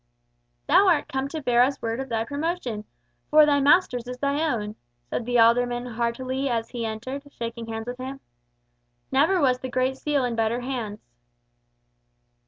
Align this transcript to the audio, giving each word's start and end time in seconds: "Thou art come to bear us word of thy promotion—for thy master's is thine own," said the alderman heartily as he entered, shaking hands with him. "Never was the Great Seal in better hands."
"Thou 0.65 0.87
art 0.87 1.07
come 1.09 1.27
to 1.27 1.43
bear 1.43 1.61
us 1.61 1.79
word 1.79 1.99
of 1.99 2.09
thy 2.09 2.23
promotion—for 2.25 3.45
thy 3.45 3.59
master's 3.59 4.07
is 4.07 4.17
thine 4.17 4.39
own," 4.39 4.75
said 5.03 5.27
the 5.27 5.37
alderman 5.37 5.85
heartily 5.85 6.49
as 6.49 6.69
he 6.69 6.83
entered, 6.87 7.31
shaking 7.31 7.67
hands 7.67 7.85
with 7.85 7.99
him. 7.99 8.19
"Never 9.11 9.39
was 9.39 9.59
the 9.59 9.69
Great 9.69 9.97
Seal 9.99 10.25
in 10.25 10.35
better 10.35 10.61
hands." 10.61 11.05